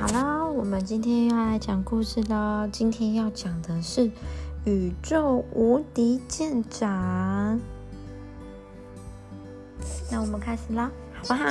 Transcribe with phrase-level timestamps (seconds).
[0.00, 2.66] 好啦，我们今天要来讲故事喽。
[2.72, 4.10] 今天要讲的是
[4.64, 7.60] 宇宙无敌舰长。
[10.10, 11.50] 那我们开始啦，好不好？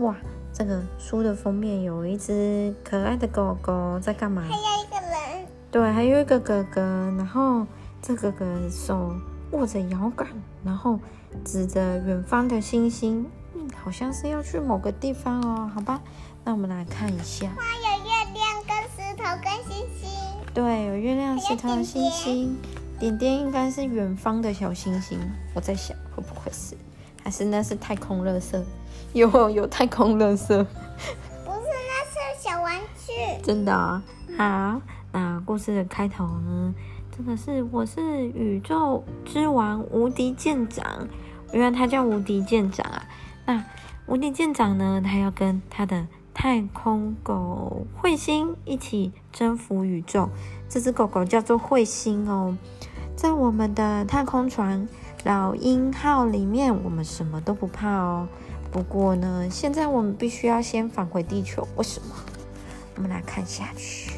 [0.00, 0.16] 哇，
[0.50, 4.40] 这个书的封面有一只可爱的狗狗在干嘛？
[4.40, 5.46] 还有一个人。
[5.70, 6.80] 对，还有一个哥哥，
[7.18, 7.66] 然后
[8.00, 9.14] 这哥哥手
[9.50, 10.26] 握着摇杆，
[10.64, 10.98] 然后
[11.44, 13.47] 指着远方的星星，嗯，
[13.82, 15.70] 好像是要去某个地方哦。
[15.74, 16.00] 好吧，
[16.44, 17.46] 那我们来看一下。
[17.56, 20.10] 哇，有月亮跟石头跟星星。
[20.54, 22.56] 对，有月亮、石头、星星，
[22.98, 25.18] 点点应该是远方的小星星。
[25.54, 26.76] 我在想，会不会是？
[27.22, 28.60] 还是那是太空垃圾？
[29.12, 30.46] 有有太空垃圾？
[30.46, 33.12] 不是，那是小玩具。
[33.42, 34.02] 真的啊、
[34.36, 34.80] 好，
[35.12, 36.74] 那故事的开头呢？
[37.16, 41.08] 真的是我是宇宙之王无敌舰长，
[41.52, 43.07] 原来他叫无敌舰长啊。
[43.48, 43.64] 那
[44.04, 50.28] 无敌舰长呢，他要跟他的太空狗彗星一起征服宇宙。
[50.68, 52.58] 这只狗狗叫做彗星哦，
[53.16, 54.86] 在我们的太空船
[55.24, 58.28] 老鹰号里面，我们什么都不怕哦。
[58.70, 62.14] 不过呢，现在我们必须要先返回地球，为什么？
[62.96, 64.12] 我们来看下去。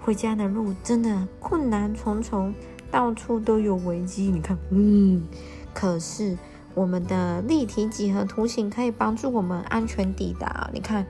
[0.00, 2.54] 回家的路真的困难重重，
[2.92, 4.30] 到处都有危机。
[4.30, 5.26] 你看，嗯，
[5.72, 6.38] 可是
[6.74, 10.68] 我们的立体几何图形可以帮助我们安全抵达。
[10.72, 11.06] 你看，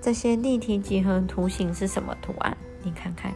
[0.00, 2.56] 这些立体几何图形是什么图案？
[2.82, 3.32] 你看看，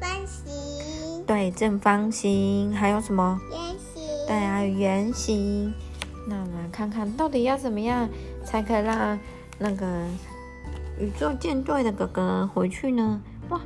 [0.00, 1.24] 方形。
[1.26, 3.40] 对，正方形，还有什么？
[3.50, 4.02] 圆形。
[4.26, 5.74] 对啊，圆形。
[6.28, 8.08] 那我们来看看到底要怎么样
[8.44, 9.18] 才可以让
[9.58, 9.86] 那个
[10.98, 13.20] 宇宙舰队的哥哥回去呢？
[13.50, 13.60] 哇，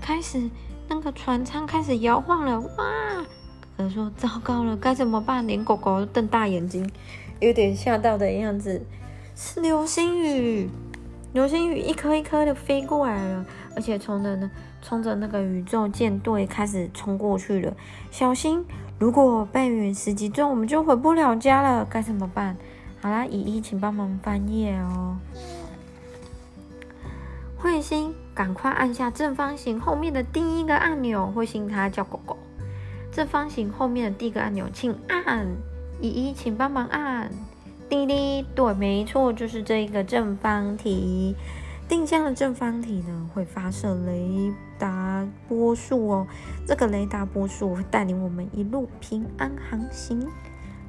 [0.00, 0.50] 开始
[0.88, 3.24] 那个船舱开始摇晃了，哇！
[3.88, 6.90] 说：“糟糕了，该怎么办？”连狗狗都瞪大眼睛，
[7.38, 8.84] 有点吓到的样子。
[9.36, 10.68] 是流星雨，
[11.32, 14.50] 流星雨一颗一颗的飞过来了，而且冲着呢，
[14.82, 17.72] 冲着那个宇宙舰队开始冲过去了。
[18.10, 18.66] 小心！
[18.98, 22.54] 如果被陨石击中，我们就回不了家了，该怎么办？
[23.00, 25.16] 好啦，依依，请帮忙翻页哦。
[27.62, 31.32] 彗星，赶快按下正方形后面的第一个按钮。
[31.34, 32.36] 彗星它叫狗狗，
[33.12, 35.46] 正方形后面的第一个按钮，请按。
[36.00, 37.30] 姨姨，请帮忙按。
[37.88, 41.34] 滴滴，对，没错，就是这一个正方体。
[41.88, 46.26] 定向的正方体呢，会发射雷达波束哦。
[46.64, 50.24] 这个雷达波束会带领我们一路平安航行。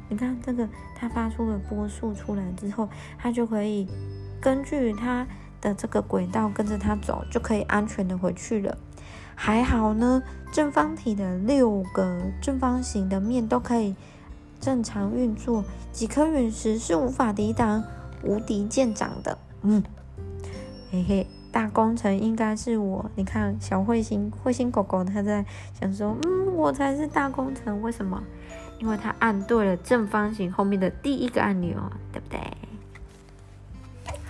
[0.10, 3.88] 你看这个，它发出了波束出来之后，它就可以
[4.40, 5.26] 根据它
[5.60, 8.78] 的这个轨道跟着它走，就可以安全的回去了。
[9.44, 10.22] 还好呢，
[10.52, 13.96] 正方体的六个正方形的面都可以
[14.60, 17.84] 正常运作，几颗陨石是无法抵挡
[18.24, 19.36] 无敌舰长的。
[19.64, 19.84] 嗯。
[20.92, 23.10] 嘿嘿，大工程应该是我。
[23.16, 28.22] 你看，小彗星、彗星狗狗，它在想说：“嗯，我才是大工程。”为什么？
[28.78, 31.76] 因为它按对了正方形后面的第一个按钮，
[32.14, 32.40] 对不对？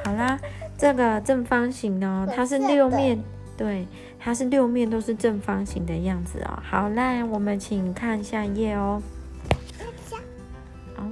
[0.05, 0.39] 好啦，
[0.77, 3.21] 这个正方形呢，它是六面，
[3.57, 3.87] 对，
[4.19, 6.59] 它是六面都是正方形的样子哦。
[6.63, 9.01] 好啦，我们请看下一页哦。
[10.95, 11.07] 好。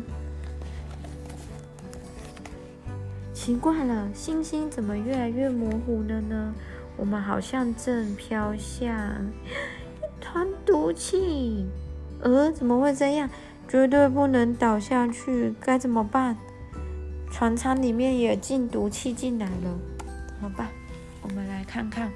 [3.33, 6.53] 奇怪了，星星怎么越来越模糊了呢？
[6.97, 8.93] 我们好像正飘向
[10.01, 11.65] 一团毒气。
[12.21, 13.29] 呃，怎么会这样？
[13.67, 16.35] 绝对不能倒下去，该怎么办？
[17.31, 19.79] 船舱里面也进毒气进来了，
[20.27, 20.67] 怎么办？
[21.21, 22.11] 我们来看看。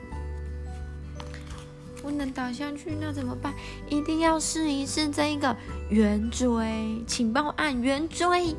[2.04, 3.54] 不能倒下去，那怎么办？
[3.90, 5.56] 一定要试一试这一个
[5.90, 8.54] 圆锥，请帮我按圆锥。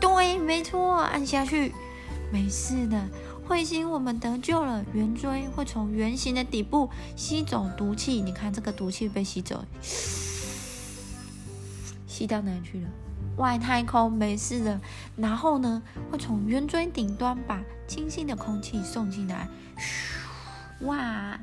[0.00, 1.72] 对，没错，按下去。
[2.32, 3.08] 没事的，
[3.48, 4.84] 彗星，我们得救了。
[4.92, 9.64] 圆锥会从圆形的底部吸走毒气，你看这个毒气被吸走，
[12.08, 12.88] 吸到哪去了？
[13.36, 14.80] 外太空没事的。
[15.16, 15.80] 然后呢，
[16.10, 19.48] 会从圆锥顶端把清新的空气送进来，
[20.82, 21.38] 哇，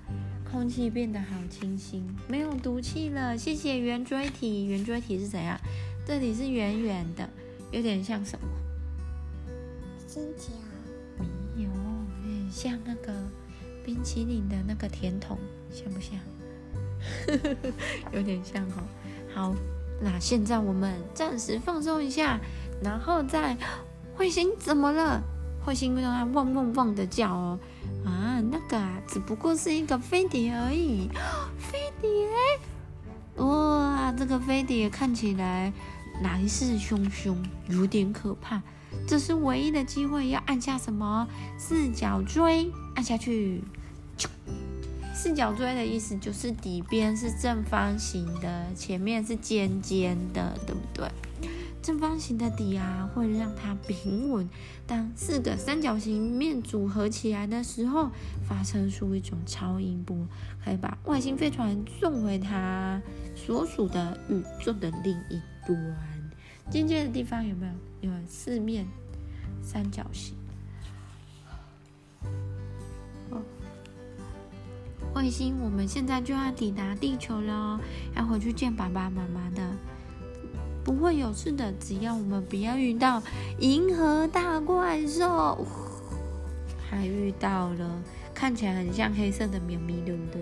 [0.49, 3.37] 空气变得好清新，没有毒气了。
[3.37, 4.65] 谢谢圆锥体。
[4.65, 5.59] 圆锥体是怎样？
[6.05, 7.29] 这里是圆圆的，
[7.71, 8.47] 有点像什么？
[10.07, 10.53] 星球。
[11.19, 13.13] 没有，有点像那个
[13.85, 15.37] 冰淇淋的那个甜筒，
[15.69, 16.17] 像不像？
[18.13, 18.83] 有点像哦。
[19.33, 19.53] 好，
[20.01, 22.39] 那现在我们暂时放松一下，
[22.81, 23.55] 然后再
[24.17, 25.21] 彗星怎么了？
[25.65, 27.59] 彗星让它汪汪汪的叫哦。
[28.05, 31.09] 啊，那个啊，只不过是一个飞碟而已。
[31.57, 32.09] 飞碟？
[33.43, 35.71] 哇，这个飞碟看起来
[36.21, 37.35] 来势汹汹，
[37.69, 38.61] 有点可怕。
[39.07, 41.27] 这是唯一的机会，要按下什么
[41.57, 43.63] 四角锥，按下去。
[45.13, 51.09] 四角锥的意思就是底边是正方形的，前面是尖尖的，对不对？
[51.87, 54.49] 正方形的底啊，会让它平稳。
[54.85, 58.09] 当四个三角形面组合起来的时候，
[58.45, 60.17] 发生出一种超音波，
[60.61, 63.01] 可以把外星飞船送回它
[63.37, 65.97] 所属的宇宙的另一端。
[66.69, 67.65] 尖尖的地方有没
[68.01, 68.11] 有？
[68.11, 68.85] 有四面
[69.61, 70.35] 三角形。
[75.15, 77.79] 卫星，我们现在就要抵达地球了，
[78.13, 79.71] 要回去见爸爸妈妈的，
[80.87, 83.21] 不会有事的，只要我们不要遇到
[83.59, 85.67] 银河大怪兽。
[86.89, 88.01] 还遇到了，
[88.33, 90.41] 看起来很像黑色的喵咪，对不对？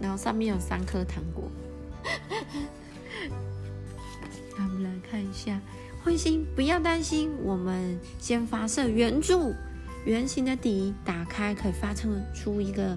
[0.00, 1.50] 然后上面有三颗糖果。
[4.56, 5.60] 那我们来看一下，
[6.06, 9.52] 彗星，不要担心，我们先发射圆柱，
[10.04, 12.96] 圆形的底打开，可以发射出一个。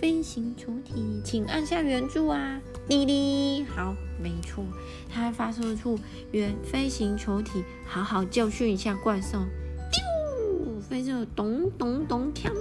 [0.00, 2.60] 飞行球体，请按下圆柱啊！
[2.86, 4.62] 滴滴，好，没错，
[5.08, 5.98] 它发射出
[6.32, 9.38] 圆飞行球体，好好教训一下怪兽。
[9.90, 12.52] 丢，飞射，咚咚咚，锵，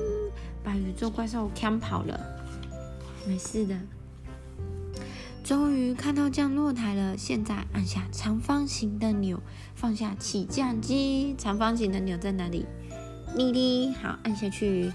[0.64, 2.20] 把宇宙怪兽锵跑了。
[3.28, 3.78] 没事的，
[5.44, 7.18] 终于看到降落台了。
[7.18, 9.42] 现在按下长方形的钮，
[9.76, 11.36] 放下起降机。
[11.38, 12.66] 长方形的钮在哪里？
[13.36, 14.94] 滴滴，好，按下去。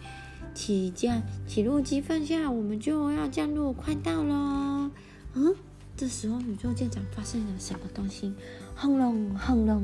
[0.54, 4.90] 起降，起落机放下，我们就要降落，快到喽。
[5.34, 5.54] 嗯，
[5.96, 8.34] 这时候宇宙舰长发现了什么东西？
[8.76, 9.82] 轰隆轰隆，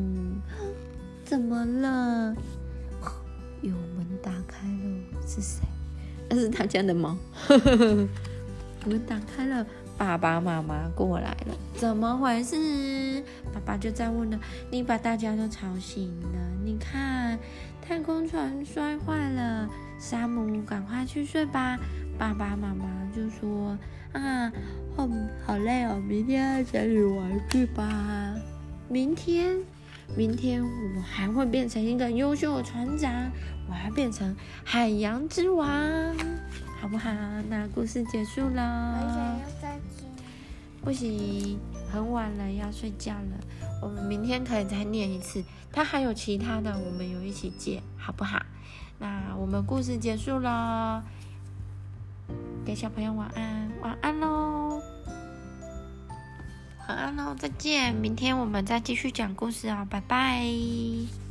[1.24, 2.34] 怎么了？
[3.62, 5.62] 有门打开了，是谁？
[6.28, 7.16] 那是他家的猫。
[8.84, 9.66] 门打开了，
[9.96, 13.22] 爸爸妈妈过来了，怎么回事？
[13.52, 14.38] 爸爸就在问了，
[14.70, 17.38] 你把大家都吵醒了，你看，
[17.80, 19.68] 太空船摔坏了。
[19.98, 21.78] 山姆，赶快去睡吧。
[22.18, 23.76] 爸爸妈妈就说
[24.12, 24.50] ：“啊，
[24.96, 25.08] 好
[25.44, 28.34] 好累哦，明天再去玩去吧。
[28.88, 29.56] 明天，
[30.16, 33.12] 明天我还会变成一个优秀的船长，
[33.68, 34.34] 我要变成
[34.64, 35.68] 海洋之王，
[36.80, 37.10] 好不好？
[37.50, 39.38] 那故事结束了。
[40.82, 41.58] 不行，
[41.90, 43.40] 很晚了，要睡觉了。
[43.82, 45.44] 我们明天可以再念一次。
[45.72, 48.40] 他还有其他的，我们有一起借，好不好？”
[48.98, 51.04] 那我们故事结束了，
[52.64, 54.80] 给小朋友晚安，晚安喽，
[56.88, 61.25] 晚安喽，再见，明天我们再继续讲故事啊，拜拜。